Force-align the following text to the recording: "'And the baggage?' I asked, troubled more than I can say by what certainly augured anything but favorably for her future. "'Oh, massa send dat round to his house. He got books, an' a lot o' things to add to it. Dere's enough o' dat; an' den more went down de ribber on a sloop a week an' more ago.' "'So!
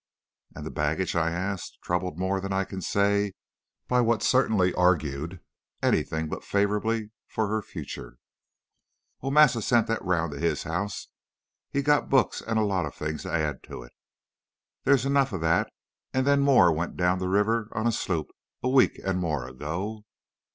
"'And 0.55 0.65
the 0.65 0.71
baggage?' 0.71 1.15
I 1.15 1.29
asked, 1.29 1.77
troubled 1.83 2.17
more 2.17 2.41
than 2.41 2.51
I 2.51 2.63
can 2.63 2.81
say 2.81 3.33
by 3.87 4.01
what 4.01 4.23
certainly 4.23 4.73
augured 4.73 5.41
anything 5.83 6.27
but 6.27 6.43
favorably 6.43 7.11
for 7.27 7.47
her 7.49 7.61
future. 7.61 8.17
"'Oh, 9.21 9.29
massa 9.29 9.61
send 9.61 9.85
dat 9.85 10.03
round 10.03 10.31
to 10.31 10.39
his 10.39 10.63
house. 10.63 11.09
He 11.69 11.83
got 11.83 12.09
books, 12.09 12.41
an' 12.41 12.57
a 12.57 12.65
lot 12.65 12.87
o' 12.87 12.89
things 12.89 13.21
to 13.21 13.31
add 13.31 13.61
to 13.65 13.83
it. 13.83 13.91
Dere's 14.85 15.05
enough 15.05 15.33
o' 15.33 15.37
dat; 15.39 15.71
an' 16.15 16.23
den 16.23 16.39
more 16.39 16.73
went 16.73 16.97
down 16.97 17.19
de 17.19 17.27
ribber 17.27 17.69
on 17.73 17.85
a 17.85 17.91
sloop 17.91 18.31
a 18.63 18.69
week 18.69 18.99
an' 19.05 19.17
more 19.19 19.47
ago.' 19.47 19.97
"'So! 19.97 20.05